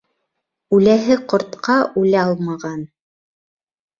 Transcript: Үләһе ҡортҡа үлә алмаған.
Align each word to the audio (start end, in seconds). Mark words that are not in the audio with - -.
Үләһе 0.77 1.17
ҡортҡа 1.33 1.75
үлә 2.03 2.23
алмаған. 2.23 2.81